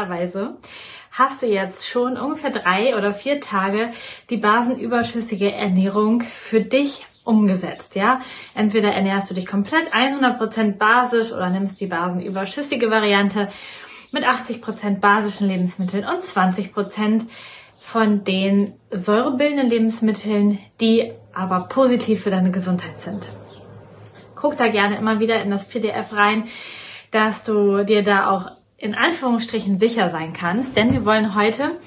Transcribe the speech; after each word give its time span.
Idealerweise 0.00 0.56
hast 1.12 1.42
du 1.42 1.46
jetzt 1.46 1.86
schon 1.86 2.16
ungefähr 2.16 2.50
drei 2.50 2.96
oder 2.96 3.12
vier 3.12 3.40
Tage 3.40 3.92
die 4.30 4.38
basenüberschüssige 4.38 5.52
Ernährung 5.52 6.22
für 6.22 6.62
dich 6.62 7.06
umgesetzt, 7.24 7.96
ja. 7.96 8.20
Entweder 8.54 8.92
ernährst 8.92 9.30
du 9.30 9.34
dich 9.34 9.46
komplett 9.46 9.92
100% 9.92 10.78
basisch 10.78 11.32
oder 11.32 11.50
nimmst 11.50 11.80
die 11.80 11.86
basenüberschüssige 11.86 12.90
Variante 12.90 13.48
mit 14.10 14.24
80% 14.24 15.00
basischen 15.00 15.48
Lebensmitteln 15.48 16.04
und 16.06 16.22
20% 16.22 17.26
von 17.78 18.24
den 18.24 18.74
säurebildenden 18.90 19.68
Lebensmitteln, 19.68 20.58
die 20.80 21.12
aber 21.34 21.68
positiv 21.68 22.22
für 22.22 22.30
deine 22.30 22.50
Gesundheit 22.50 23.02
sind. 23.02 23.30
Guck 24.34 24.56
da 24.56 24.68
gerne 24.68 24.96
immer 24.96 25.20
wieder 25.20 25.42
in 25.42 25.50
das 25.50 25.68
PDF 25.68 26.14
rein, 26.14 26.44
dass 27.10 27.44
du 27.44 27.84
dir 27.84 28.02
da 28.02 28.30
auch 28.30 28.59
in 28.80 28.94
Anführungsstrichen 28.94 29.78
sicher 29.78 30.10
sein 30.10 30.32
kannst, 30.32 30.74
denn 30.74 30.92
wir 30.92 31.04
wollen 31.04 31.34
heute 31.34 31.78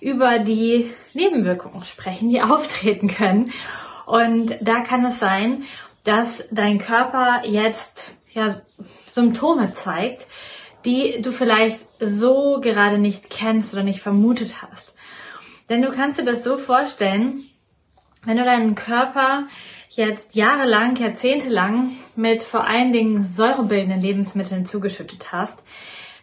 über 0.00 0.38
die 0.38 0.92
Nebenwirkungen 1.12 1.82
sprechen, 1.84 2.30
die 2.30 2.40
auftreten 2.42 3.08
können. 3.08 3.50
Und 4.06 4.56
da 4.60 4.80
kann 4.80 5.04
es 5.04 5.18
sein, 5.18 5.64
dass 6.04 6.48
dein 6.52 6.78
Körper 6.78 7.42
jetzt 7.44 8.14
ja, 8.30 8.60
Symptome 9.06 9.72
zeigt, 9.72 10.26
die 10.84 11.20
du 11.20 11.32
vielleicht 11.32 11.80
so 11.98 12.60
gerade 12.60 12.98
nicht 12.98 13.28
kennst 13.28 13.74
oder 13.74 13.82
nicht 13.82 14.00
vermutet 14.00 14.62
hast. 14.62 14.94
Denn 15.68 15.82
du 15.82 15.90
kannst 15.90 16.20
dir 16.20 16.24
das 16.24 16.44
so 16.44 16.56
vorstellen, 16.56 17.42
wenn 18.24 18.36
du 18.36 18.44
deinen 18.44 18.76
Körper 18.76 19.48
jetzt 19.88 20.36
jahrelang, 20.36 20.94
jahrzehntelang 20.94 21.90
mit 22.14 22.42
vor 22.42 22.64
allen 22.64 22.92
Dingen 22.92 23.26
säurebildenden 23.26 24.00
Lebensmitteln 24.00 24.64
zugeschüttet 24.64 25.32
hast, 25.32 25.64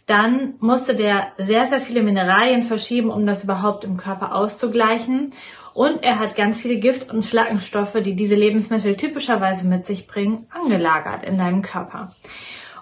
dann 0.06 0.56
musste 0.60 0.96
der 0.96 1.32
sehr, 1.38 1.66
sehr 1.66 1.80
viele 1.80 2.04
Mineralien 2.04 2.64
verschieben, 2.64 3.10
um 3.10 3.26
das 3.26 3.44
überhaupt 3.44 3.86
im 3.86 3.98
Körper 3.98 4.36
auszugleichen. 4.36 5.32
Und 5.74 6.04
er 6.04 6.20
hat 6.20 6.36
ganz 6.36 6.58
viele 6.58 6.78
Gift- 6.78 7.12
und 7.12 7.24
Schlackenstoffe, 7.24 7.98
die 8.04 8.16
diese 8.16 8.36
Lebensmittel 8.36 8.96
typischerweise 8.96 9.66
mit 9.66 9.86
sich 9.86 10.08
bringen, 10.08 10.48
angelagert 10.52 11.24
in 11.24 11.38
deinem 11.38 11.62
Körper. 11.62 12.14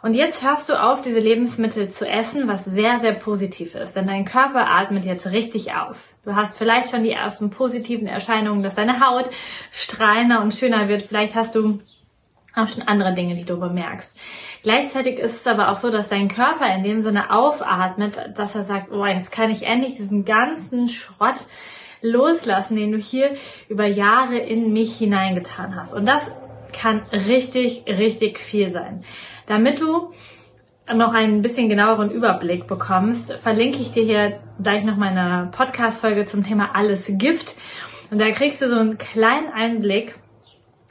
Und 0.01 0.15
jetzt 0.15 0.43
hörst 0.43 0.67
du 0.67 0.81
auf, 0.81 1.01
diese 1.01 1.19
Lebensmittel 1.19 1.89
zu 1.89 2.09
essen, 2.09 2.47
was 2.47 2.65
sehr, 2.65 2.99
sehr 2.99 3.13
positiv 3.13 3.75
ist. 3.75 3.95
Denn 3.95 4.07
dein 4.07 4.25
Körper 4.25 4.67
atmet 4.67 5.05
jetzt 5.05 5.27
richtig 5.27 5.75
auf. 5.75 5.97
Du 6.25 6.35
hast 6.35 6.57
vielleicht 6.57 6.89
schon 6.89 7.03
die 7.03 7.11
ersten 7.11 7.51
positiven 7.51 8.07
Erscheinungen, 8.07 8.63
dass 8.63 8.73
deine 8.73 8.99
Haut 8.99 9.29
strahlender 9.71 10.41
und 10.41 10.55
schöner 10.55 10.87
wird. 10.87 11.03
Vielleicht 11.03 11.35
hast 11.35 11.53
du 11.53 11.81
auch 12.55 12.67
schon 12.67 12.87
andere 12.87 13.13
Dinge, 13.13 13.35
die 13.35 13.45
du 13.45 13.59
bemerkst. 13.59 14.15
Gleichzeitig 14.63 15.19
ist 15.19 15.35
es 15.35 15.47
aber 15.47 15.69
auch 15.69 15.77
so, 15.77 15.89
dass 15.89 16.09
dein 16.09 16.27
Körper 16.27 16.73
in 16.73 16.83
dem 16.83 17.01
Sinne 17.01 17.31
aufatmet, 17.31 18.19
dass 18.35 18.55
er 18.55 18.63
sagt, 18.63 18.91
oh, 18.91 19.05
jetzt 19.05 19.31
kann 19.31 19.49
ich 19.49 19.63
endlich 19.63 19.95
diesen 19.95 20.25
ganzen 20.25 20.89
Schrott 20.89 21.35
loslassen, 22.01 22.75
den 22.75 22.91
du 22.91 22.97
hier 22.97 23.35
über 23.69 23.85
Jahre 23.85 24.37
in 24.37 24.73
mich 24.73 24.97
hineingetan 24.97 25.75
hast. 25.75 25.93
Und 25.93 26.05
das 26.05 26.35
kann 26.73 27.03
richtig, 27.11 27.83
richtig 27.87 28.39
viel 28.39 28.69
sein. 28.69 29.03
Damit 29.45 29.79
du 29.79 30.11
noch 30.93 31.13
einen 31.13 31.41
bisschen 31.41 31.69
genaueren 31.69 32.11
Überblick 32.11 32.67
bekommst, 32.67 33.33
verlinke 33.33 33.77
ich 33.77 33.91
dir 33.91 34.03
hier 34.03 34.39
gleich 34.61 34.83
noch 34.83 34.97
meine 34.97 35.49
Podcast-Folge 35.51 36.25
zum 36.25 36.43
Thema 36.43 36.75
Alles 36.75 37.11
Gift. 37.17 37.55
Und 38.09 38.19
da 38.19 38.29
kriegst 38.31 38.61
du 38.61 38.67
so 38.67 38.77
einen 38.77 38.97
kleinen 38.97 39.49
Einblick, 39.49 40.15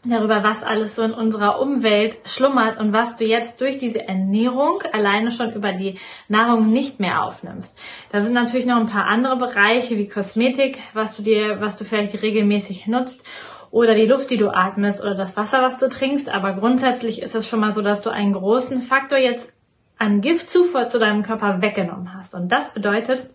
darüber, 0.05 0.43
was 0.43 0.63
alles 0.63 0.97
so 0.97 1.03
in 1.03 1.13
unserer 1.13 1.61
Umwelt 1.61 2.19
schlummert 2.25 2.79
und 2.79 2.93
was 2.93 3.17
du 3.17 3.25
jetzt 3.25 3.61
durch 3.61 3.79
diese 3.79 4.07
Ernährung 4.07 4.83
alleine 4.93 5.31
schon 5.31 5.53
über 5.53 5.73
die 5.73 5.99
Nahrung 6.29 6.73
nicht 6.73 7.01
mehr 7.01 7.23
aufnimmst. 7.23 7.79
Da 8.11 8.21
sind 8.23 8.33
natürlich 8.33 8.67
noch 8.67 8.79
ein 8.79 8.87
paar 8.87 9.07
andere 9.07 9.37
Bereiche 9.37 9.99
wie 9.99 10.09
Kosmetik, 10.09 10.79
was 10.95 11.17
du 11.17 11.23
dir, 11.23 11.61
was 11.61 11.77
du 11.77 11.85
vielleicht 11.85 12.21
regelmäßig 12.23 12.87
nutzt 12.87 13.23
oder 13.71 13.95
die 13.95 14.07
Luft, 14.07 14.31
die 14.31 14.39
du 14.39 14.49
atmest 14.49 15.03
oder 15.03 15.15
das 15.15 15.37
Wasser, 15.37 15.63
was 15.63 15.79
du 15.79 15.89
trinkst. 15.89 16.29
Aber 16.29 16.55
grundsätzlich 16.55 17.21
ist 17.23 17.35
es 17.35 17.47
schon 17.47 17.61
mal 17.61 17.73
so, 17.73 17.83
dass 17.83 18.03
du 18.03 18.11
einen 18.11 18.33
großen 18.33 18.83
Faktor 18.83 19.19
jetzt 19.19 19.55
an 19.99 20.23
Giftzufuhr 20.23 20.89
zu 20.89 20.99
deinem 20.99 21.23
Körper 21.23 21.61
weggenommen 21.61 22.15
hast. 22.15 22.35
Und 22.35 22.51
das 22.51 22.73
bedeutet, 22.73 23.29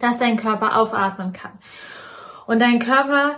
dass 0.00 0.18
dein 0.18 0.36
Körper 0.36 0.76
aufatmen 0.76 1.32
kann. 1.32 1.52
Und 2.46 2.60
dein 2.60 2.78
Körper 2.78 3.36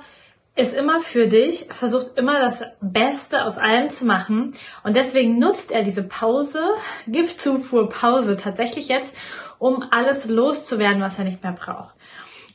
ist 0.56 0.74
immer 0.74 1.00
für 1.00 1.26
dich, 1.26 1.66
versucht 1.70 2.16
immer 2.16 2.38
das 2.38 2.62
Beste 2.80 3.44
aus 3.44 3.58
allem 3.58 3.90
zu 3.90 4.06
machen 4.06 4.54
und 4.84 4.94
deswegen 4.94 5.38
nutzt 5.38 5.72
er 5.72 5.82
diese 5.82 6.04
Pause, 6.04 6.62
Giftzufuhrpause 7.08 8.36
tatsächlich 8.36 8.88
jetzt, 8.88 9.16
um 9.58 9.84
alles 9.90 10.28
loszuwerden, 10.28 11.00
was 11.00 11.18
er 11.18 11.24
nicht 11.24 11.42
mehr 11.42 11.52
braucht. 11.52 11.94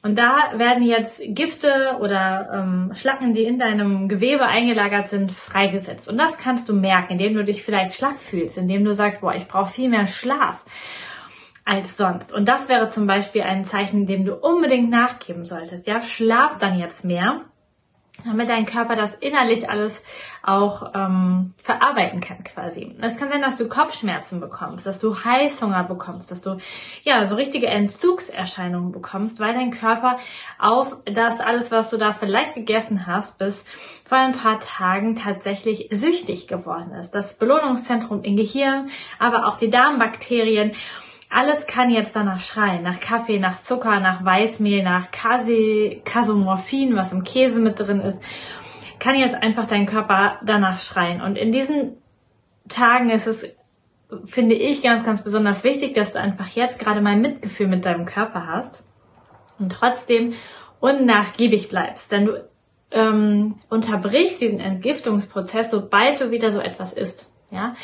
Und 0.01 0.17
da 0.17 0.53
werden 0.55 0.83
jetzt 0.83 1.21
Gifte 1.27 1.97
oder 1.99 2.49
ähm, 2.53 2.91
Schlacken, 2.93 3.33
die 3.33 3.43
in 3.43 3.59
deinem 3.59 4.07
Gewebe 4.07 4.45
eingelagert 4.45 5.09
sind, 5.09 5.33
freigesetzt. 5.33 6.07
Und 6.07 6.17
das 6.17 6.37
kannst 6.37 6.69
du 6.69 6.73
merken, 6.73 7.13
indem 7.13 7.33
du 7.33 7.43
dich 7.43 7.63
vielleicht 7.63 7.97
schlapp 7.97 8.19
fühlst, 8.19 8.57
indem 8.57 8.85
du 8.85 8.93
sagst, 8.93 9.19
boah, 9.19 9.35
ich 9.35 9.49
brauche 9.49 9.73
viel 9.73 9.89
mehr 9.89 10.07
Schlaf 10.07 10.63
als 11.65 11.97
sonst. 11.97 12.31
Und 12.31 12.47
das 12.47 12.69
wäre 12.69 12.89
zum 12.89 13.07
Beispiel 13.07 13.41
ein 13.41 13.65
Zeichen, 13.65 14.07
dem 14.07 14.23
du 14.23 14.35
unbedingt 14.35 14.89
nachgeben 14.89 15.43
solltest. 15.43 15.85
Ja, 15.85 16.01
schlaf 16.01 16.57
dann 16.59 16.79
jetzt 16.79 17.03
mehr 17.03 17.41
damit 18.25 18.49
dein 18.49 18.65
Körper 18.65 18.95
das 18.95 19.15
innerlich 19.15 19.69
alles 19.69 20.01
auch 20.43 20.91
ähm, 20.93 21.53
verarbeiten 21.63 22.21
kann 22.21 22.43
quasi. 22.43 22.95
Es 23.01 23.17
kann 23.17 23.29
sein, 23.29 23.41
dass 23.41 23.57
du 23.57 23.67
Kopfschmerzen 23.67 24.39
bekommst, 24.39 24.85
dass 24.85 24.99
du 24.99 25.15
Heißhunger 25.15 25.83
bekommst, 25.83 26.31
dass 26.31 26.41
du 26.41 26.57
ja 27.03 27.23
so 27.25 27.35
richtige 27.35 27.67
Entzugserscheinungen 27.67 28.91
bekommst, 28.91 29.39
weil 29.39 29.53
dein 29.53 29.71
Körper 29.71 30.17
auf 30.57 30.97
das 31.05 31.39
alles, 31.39 31.71
was 31.71 31.89
du 31.89 31.97
da 31.97 32.13
vielleicht 32.13 32.55
gegessen 32.55 33.07
hast, 33.07 33.37
bis 33.37 33.65
vor 34.05 34.17
ein 34.17 34.33
paar 34.33 34.59
Tagen 34.59 35.15
tatsächlich 35.15 35.87
süchtig 35.91 36.47
geworden 36.47 36.93
ist. 36.93 37.11
Das 37.11 37.37
Belohnungszentrum 37.37 38.23
im 38.23 38.35
Gehirn, 38.35 38.89
aber 39.19 39.47
auch 39.47 39.57
die 39.57 39.69
Darmbakterien 39.69 40.73
alles 41.29 41.67
kann 41.67 41.91
jetzt 41.91 42.15
danach 42.15 42.41
schreien. 42.41 42.83
Nach 42.83 42.99
Kaffee, 42.99 43.39
nach 43.39 43.61
Zucker, 43.61 43.99
nach 43.99 44.25
Weißmehl, 44.25 44.83
nach 44.83 45.11
Kase, 45.11 46.01
Kasomorphin, 46.03 46.95
was 46.95 47.11
im 47.11 47.23
Käse 47.23 47.59
mit 47.59 47.79
drin 47.79 48.01
ist. 48.01 48.21
Kann 48.97 49.15
jetzt 49.15 49.35
einfach 49.35 49.67
dein 49.67 49.85
Körper 49.85 50.39
danach 50.43 50.81
schreien. 50.81 51.21
Und 51.21 51.37
in 51.37 51.51
diesen 51.51 51.97
Tagen 52.67 53.11
ist 53.11 53.27
es, 53.27 53.47
finde 54.25 54.55
ich, 54.55 54.81
ganz, 54.81 55.03
ganz 55.03 55.23
besonders 55.23 55.63
wichtig, 55.63 55.93
dass 55.93 56.13
du 56.13 56.19
einfach 56.19 56.47
jetzt 56.49 56.79
gerade 56.79 56.99
mal 56.99 57.15
Mitgefühl 57.15 57.67
mit 57.67 57.85
deinem 57.85 58.05
Körper 58.05 58.47
hast 58.47 58.87
und 59.59 59.71
trotzdem 59.71 60.33
unnachgiebig 60.79 61.69
bleibst. 61.69 62.11
Denn 62.11 62.25
du 62.25 62.49
ähm, 62.91 63.59
unterbrichst 63.69 64.41
diesen 64.41 64.59
Entgiftungsprozess, 64.59 65.69
sobald 65.69 66.19
du 66.19 66.31
wieder 66.31 66.49
so 66.49 66.59
etwas 66.59 66.93
isst. 66.93 67.31
Ja, 67.51 67.75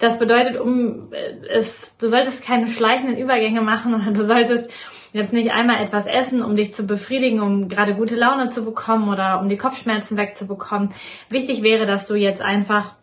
das 0.00 0.18
bedeutet, 0.18 0.58
um 0.58 1.12
äh, 1.12 1.46
es, 1.48 1.96
du 1.98 2.08
solltest 2.08 2.44
keine 2.44 2.66
schleichenden 2.66 3.16
Übergänge 3.16 3.60
machen 3.60 3.94
oder 4.00 4.10
du 4.10 4.26
solltest 4.26 4.68
jetzt 5.12 5.32
nicht 5.32 5.50
einmal 5.52 5.84
etwas 5.84 6.06
essen, 6.06 6.42
um 6.42 6.56
dich 6.56 6.74
zu 6.74 6.86
befriedigen, 6.86 7.40
um 7.40 7.68
gerade 7.68 7.94
gute 7.94 8.16
Laune 8.16 8.48
zu 8.48 8.64
bekommen 8.64 9.08
oder 9.08 9.40
um 9.40 9.48
die 9.48 9.56
Kopfschmerzen 9.56 10.16
wegzubekommen. 10.16 10.92
Wichtig 11.28 11.62
wäre, 11.62 11.86
dass 11.86 12.06
du 12.06 12.14
jetzt 12.14 12.42
einfach 12.42 12.94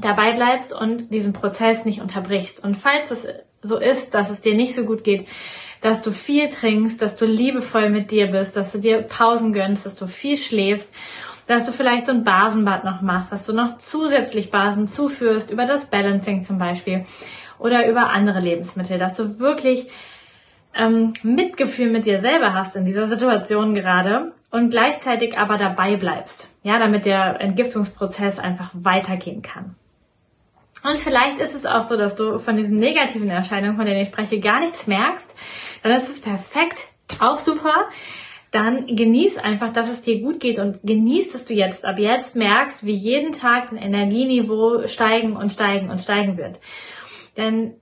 dabei 0.00 0.34
bleibst 0.34 0.72
und 0.72 1.10
diesen 1.12 1.32
Prozess 1.32 1.84
nicht 1.84 2.00
unterbrichst. 2.00 2.62
Und 2.62 2.76
falls 2.76 3.10
es 3.10 3.26
so 3.62 3.78
ist, 3.78 4.14
dass 4.14 4.30
es 4.30 4.40
dir 4.40 4.54
nicht 4.54 4.74
so 4.74 4.84
gut 4.84 5.04
geht, 5.04 5.26
dass 5.80 6.02
du 6.02 6.12
viel 6.12 6.48
trinkst, 6.48 7.02
dass 7.02 7.16
du 7.16 7.26
liebevoll 7.26 7.90
mit 7.90 8.10
dir 8.10 8.28
bist, 8.28 8.56
dass 8.56 8.72
du 8.72 8.78
dir 8.78 9.02
Pausen 9.02 9.52
gönnst, 9.52 9.84
dass 9.84 9.96
du 9.96 10.06
viel 10.06 10.36
schläfst 10.36 10.94
dass 11.46 11.64
du 11.66 11.72
vielleicht 11.72 12.06
so 12.06 12.12
ein 12.12 12.24
Basenbad 12.24 12.84
noch 12.84 13.02
machst, 13.02 13.32
dass 13.32 13.46
du 13.46 13.52
noch 13.52 13.78
zusätzlich 13.78 14.50
Basen 14.50 14.88
zuführst 14.88 15.50
über 15.50 15.64
das 15.64 15.90
Balancing 15.90 16.42
zum 16.42 16.58
Beispiel 16.58 17.06
oder 17.58 17.88
über 17.88 18.10
andere 18.10 18.40
Lebensmittel, 18.40 18.98
dass 18.98 19.16
du 19.16 19.38
wirklich 19.38 19.88
ähm, 20.74 21.14
Mitgefühl 21.22 21.90
mit 21.90 22.06
dir 22.06 22.20
selber 22.20 22.54
hast 22.54 22.76
in 22.76 22.84
dieser 22.84 23.08
Situation 23.08 23.74
gerade 23.74 24.32
und 24.50 24.70
gleichzeitig 24.70 25.38
aber 25.38 25.56
dabei 25.56 25.96
bleibst, 25.96 26.54
ja, 26.62 26.78
damit 26.78 27.06
der 27.06 27.40
Entgiftungsprozess 27.40 28.38
einfach 28.38 28.70
weitergehen 28.74 29.42
kann. 29.42 29.74
Und 30.82 30.98
vielleicht 30.98 31.40
ist 31.40 31.54
es 31.54 31.66
auch 31.66 31.82
so, 31.84 31.96
dass 31.96 32.16
du 32.16 32.38
von 32.38 32.56
diesen 32.56 32.76
negativen 32.76 33.28
Erscheinungen, 33.28 33.76
von 33.76 33.86
denen 33.86 34.00
ich 34.00 34.08
spreche, 34.08 34.38
gar 34.38 34.60
nichts 34.60 34.86
merkst. 34.86 35.34
Dann 35.82 35.92
ist 35.92 36.08
es 36.08 36.20
perfekt, 36.20 36.76
auch 37.18 37.38
super. 37.38 37.86
Dann 38.56 38.86
genieß 38.86 39.36
einfach, 39.36 39.70
dass 39.70 39.86
es 39.86 40.00
dir 40.00 40.22
gut 40.22 40.40
geht 40.40 40.58
und 40.58 40.78
genieß, 40.82 41.34
dass 41.34 41.44
du 41.44 41.52
jetzt 41.52 41.84
ab 41.84 41.98
jetzt 41.98 42.36
merkst, 42.36 42.86
wie 42.86 42.94
jeden 42.94 43.32
Tag 43.32 43.68
dein 43.68 43.76
Energieniveau 43.76 44.86
steigen 44.86 45.36
und 45.36 45.52
steigen 45.52 45.90
und 45.90 46.00
steigen 46.00 46.38
wird. 46.38 46.58
Denn 47.36 47.74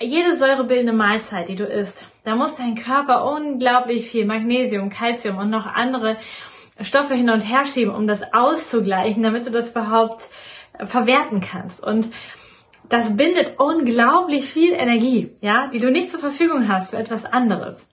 jede 0.00 0.34
säurebildende 0.34 0.92
Mahlzeit, 0.92 1.48
die 1.48 1.54
du 1.54 1.62
isst, 1.62 2.08
da 2.24 2.34
muss 2.34 2.56
dein 2.56 2.74
Körper 2.74 3.24
unglaublich 3.32 4.10
viel 4.10 4.26
Magnesium, 4.26 4.90
Calcium 4.90 5.38
und 5.38 5.50
noch 5.50 5.66
andere 5.66 6.16
Stoffe 6.80 7.14
hin 7.14 7.30
und 7.30 7.42
her 7.42 7.64
schieben, 7.64 7.94
um 7.94 8.08
das 8.08 8.22
auszugleichen, 8.32 9.22
damit 9.22 9.46
du 9.46 9.50
das 9.52 9.70
überhaupt 9.70 10.30
verwerten 10.84 11.40
kannst. 11.40 11.86
Und 11.86 12.10
das 12.88 13.16
bindet 13.16 13.54
unglaublich 13.60 14.50
viel 14.50 14.72
Energie, 14.72 15.30
ja, 15.42 15.68
die 15.68 15.78
du 15.78 15.92
nicht 15.92 16.10
zur 16.10 16.18
Verfügung 16.18 16.66
hast 16.66 16.90
für 16.90 16.96
etwas 16.96 17.24
anderes. 17.24 17.88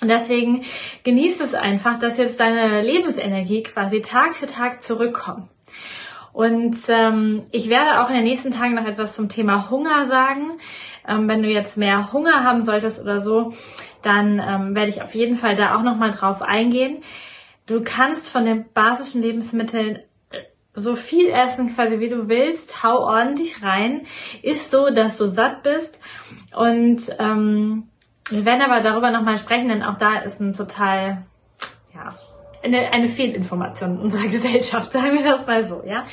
Und 0.00 0.08
deswegen 0.08 0.64
genießt 1.04 1.40
es 1.40 1.54
einfach, 1.54 1.98
dass 1.98 2.18
jetzt 2.18 2.38
deine 2.38 2.82
Lebensenergie 2.82 3.62
quasi 3.62 4.02
Tag 4.02 4.36
für 4.36 4.46
Tag 4.46 4.82
zurückkommt. 4.82 5.48
Und 6.36 6.76
ähm, 6.88 7.44
ich 7.50 7.70
werde 7.70 8.02
auch 8.02 8.10
in 8.10 8.16
den 8.16 8.24
nächsten 8.24 8.52
Tagen 8.52 8.74
noch 8.74 8.84
etwas 8.84 9.16
zum 9.16 9.30
Thema 9.30 9.70
Hunger 9.70 10.04
sagen. 10.04 10.58
Ähm, 11.08 11.28
wenn 11.28 11.42
du 11.42 11.48
jetzt 11.48 11.78
mehr 11.78 12.12
Hunger 12.12 12.44
haben 12.44 12.60
solltest 12.60 13.02
oder 13.02 13.20
so, 13.20 13.54
dann 14.02 14.38
ähm, 14.38 14.74
werde 14.74 14.90
ich 14.90 15.00
auf 15.00 15.14
jeden 15.14 15.36
Fall 15.36 15.56
da 15.56 15.76
auch 15.76 15.82
nochmal 15.82 16.10
drauf 16.10 16.42
eingehen. 16.42 17.02
Du 17.64 17.82
kannst 17.82 18.30
von 18.30 18.44
den 18.44 18.66
basischen 18.74 19.22
Lebensmitteln 19.22 20.00
äh, 20.30 20.42
so 20.74 20.94
viel 20.94 21.28
essen 21.30 21.74
quasi 21.74 22.00
wie 22.00 22.10
du 22.10 22.28
willst, 22.28 22.84
hau 22.84 22.98
ordentlich 22.98 23.62
rein, 23.62 24.02
ist 24.42 24.70
so, 24.70 24.90
dass 24.90 25.16
du 25.16 25.28
satt 25.28 25.62
bist 25.62 26.02
und 26.54 27.16
ähm, 27.18 27.88
wir 28.30 28.44
werden 28.44 28.62
aber 28.62 28.80
darüber 28.80 29.10
nochmal 29.10 29.38
sprechen, 29.38 29.68
denn 29.68 29.82
auch 29.82 29.98
da 29.98 30.18
ist 30.20 30.40
ein 30.40 30.52
total, 30.52 31.24
ja, 31.94 32.14
eine, 32.62 32.92
eine 32.92 33.08
Fehlinformation 33.08 33.96
in 33.96 34.00
unserer 34.00 34.28
Gesellschaft, 34.28 34.92
sagen 34.92 35.18
wir 35.18 35.24
das 35.24 35.46
mal 35.46 35.64
so, 35.64 35.82
ja. 35.86 36.04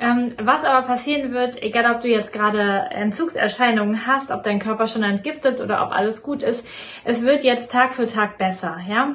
Ähm, 0.00 0.34
was 0.42 0.64
aber 0.64 0.84
passieren 0.84 1.32
wird, 1.32 1.62
egal 1.62 1.94
ob 1.94 2.00
du 2.00 2.08
jetzt 2.08 2.32
gerade 2.32 2.86
Entzugserscheinungen 2.90 4.06
hast, 4.06 4.32
ob 4.32 4.42
dein 4.42 4.58
Körper 4.58 4.88
schon 4.88 5.04
entgiftet 5.04 5.60
oder 5.60 5.84
ob 5.86 5.92
alles 5.92 6.24
gut 6.24 6.42
ist, 6.42 6.66
es 7.04 7.22
wird 7.22 7.44
jetzt 7.44 7.70
Tag 7.70 7.92
für 7.92 8.08
Tag 8.08 8.36
besser, 8.36 8.78
ja 8.88 9.14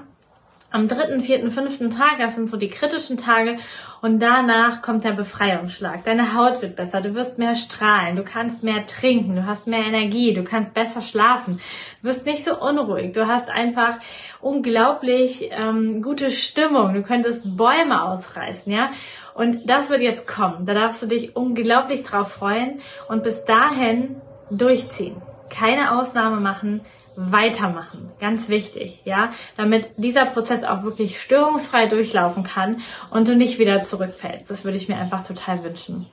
am 0.77 0.87
dritten, 0.87 1.21
vierten, 1.21 1.49
fünften 1.49 1.89
Tag, 1.89 2.19
das 2.19 2.35
sind 2.35 2.47
so 2.47 2.55
die 2.55 2.69
kritischen 2.69 3.17
Tage 3.17 3.55
und 4.03 4.19
danach 4.19 4.83
kommt 4.83 5.03
der 5.03 5.13
Befreiungsschlag. 5.13 6.03
Deine 6.03 6.35
Haut 6.35 6.61
wird 6.61 6.75
besser, 6.75 7.01
du 7.01 7.15
wirst 7.15 7.39
mehr 7.39 7.55
strahlen, 7.55 8.15
du 8.15 8.23
kannst 8.23 8.63
mehr 8.63 8.85
trinken, 8.85 9.35
du 9.35 9.47
hast 9.47 9.65
mehr 9.65 9.83
Energie, 9.83 10.35
du 10.35 10.43
kannst 10.43 10.75
besser 10.75 11.01
schlafen, 11.01 11.59
du 12.01 12.09
wirst 12.09 12.27
nicht 12.27 12.45
so 12.45 12.55
unruhig, 12.61 13.13
du 13.13 13.25
hast 13.25 13.49
einfach 13.49 13.97
unglaublich 14.39 15.49
ähm, 15.49 16.03
gute 16.03 16.29
Stimmung, 16.29 16.93
du 16.93 17.01
könntest 17.01 17.57
Bäume 17.57 18.03
ausreißen, 18.03 18.71
ja. 18.71 18.91
Und 19.33 19.67
das 19.67 19.89
wird 19.89 20.01
jetzt 20.01 20.27
kommen. 20.27 20.67
Da 20.67 20.75
darfst 20.75 21.01
du 21.01 21.07
dich 21.07 21.35
unglaublich 21.35 22.03
drauf 22.03 22.33
freuen 22.33 22.81
und 23.09 23.23
bis 23.23 23.45
dahin 23.45 24.21
durchziehen. 24.51 25.23
Keine 25.49 25.97
Ausnahme 25.97 26.39
machen, 26.39 26.81
weitermachen. 27.17 28.11
Ganz 28.19 28.47
wichtig, 28.47 29.01
ja, 29.03 29.31
damit 29.57 29.89
dieser 29.97 30.27
Prozess 30.27 30.63
auch 30.63 30.83
wirklich 30.83 31.19
störungsfrei 31.19 31.87
durchlaufen 31.87 32.43
kann 32.43 32.77
und 33.09 33.27
du 33.27 33.35
nicht 33.35 33.57
wieder 33.57 33.81
zurückfällst. 33.81 34.49
Das 34.51 34.63
würde 34.63 34.77
ich 34.77 34.87
mir 34.87 34.97
einfach 34.97 35.25
total 35.25 35.63
wünschen. 35.63 36.05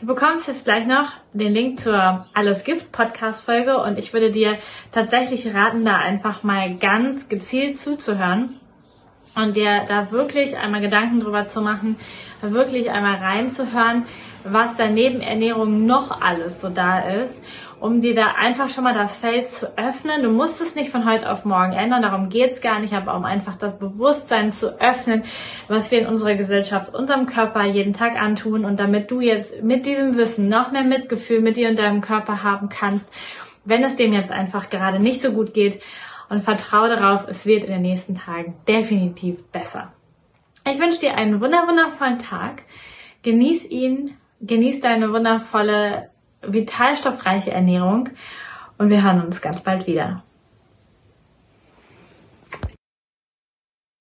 Du 0.00 0.06
bekommst 0.06 0.48
jetzt 0.48 0.64
gleich 0.64 0.86
noch 0.86 1.12
den 1.32 1.54
Link 1.54 1.78
zur 1.78 2.26
Alles 2.34 2.64
gibt 2.64 2.90
Podcast 2.90 3.44
Folge 3.44 3.78
und 3.78 3.96
ich 3.96 4.12
würde 4.12 4.32
dir 4.32 4.58
tatsächlich 4.90 5.54
raten, 5.54 5.84
da 5.84 5.96
einfach 5.96 6.42
mal 6.42 6.76
ganz 6.78 7.28
gezielt 7.28 7.78
zuzuhören 7.78 8.58
und 9.36 9.54
dir 9.54 9.84
da 9.86 10.10
wirklich 10.10 10.56
einmal 10.56 10.80
Gedanken 10.80 11.20
drüber 11.20 11.46
zu 11.46 11.60
machen, 11.60 11.96
wirklich 12.42 12.90
einmal 12.90 13.16
reinzuhören, 13.16 14.06
was 14.44 14.76
da 14.76 14.88
neben 14.88 15.20
Ernährung 15.20 15.86
noch 15.86 16.20
alles 16.20 16.60
so 16.60 16.70
da 16.70 17.00
ist 17.00 17.44
um 17.80 18.00
dir 18.02 18.14
da 18.14 18.34
einfach 18.38 18.68
schon 18.68 18.84
mal 18.84 18.94
das 18.94 19.16
Feld 19.16 19.48
zu 19.48 19.76
öffnen. 19.78 20.22
Du 20.22 20.30
musst 20.30 20.60
es 20.60 20.74
nicht 20.74 20.90
von 20.90 21.10
heute 21.10 21.30
auf 21.30 21.44
morgen 21.44 21.72
ändern, 21.72 22.02
darum 22.02 22.28
geht's 22.28 22.60
gar 22.60 22.78
nicht, 22.78 22.92
aber 22.92 23.16
um 23.16 23.24
einfach 23.24 23.56
das 23.56 23.78
Bewusstsein 23.78 24.52
zu 24.52 24.78
öffnen, 24.80 25.24
was 25.66 25.90
wir 25.90 26.00
in 26.00 26.06
unserer 26.06 26.34
Gesellschaft, 26.34 26.94
unserem 26.94 27.26
Körper 27.26 27.64
jeden 27.64 27.94
Tag 27.94 28.20
antun 28.20 28.64
und 28.64 28.78
damit 28.78 29.10
du 29.10 29.20
jetzt 29.20 29.62
mit 29.62 29.86
diesem 29.86 30.16
Wissen 30.16 30.48
noch 30.48 30.70
mehr 30.70 30.84
Mitgefühl 30.84 31.40
mit 31.40 31.56
dir 31.56 31.70
und 31.70 31.78
deinem 31.78 32.02
Körper 32.02 32.42
haben 32.42 32.68
kannst, 32.68 33.10
wenn 33.64 33.82
es 33.82 33.96
dem 33.96 34.12
jetzt 34.12 34.30
einfach 34.30 34.68
gerade 34.68 35.00
nicht 35.00 35.22
so 35.22 35.32
gut 35.32 35.54
geht 35.54 35.82
und 36.28 36.42
vertraue 36.42 36.90
darauf, 36.90 37.26
es 37.28 37.46
wird 37.46 37.64
in 37.64 37.72
den 37.72 37.82
nächsten 37.82 38.14
Tagen 38.14 38.56
definitiv 38.68 39.42
besser. 39.50 39.92
Ich 40.72 40.78
wünsche 40.78 41.00
dir 41.00 41.16
einen 41.16 41.40
wundervollen 41.40 42.20
Tag. 42.20 42.62
Genieß 43.22 43.68
ihn, 43.70 44.16
genieß 44.40 44.80
deine 44.80 45.12
wundervolle 45.12 46.10
vitalstoffreiche 46.42 47.50
Ernährung 47.50 48.10
und 48.78 48.88
wir 48.88 49.02
hören 49.02 49.24
uns 49.24 49.42
ganz 49.42 49.62
bald 49.62 49.88
wieder. 49.88 50.22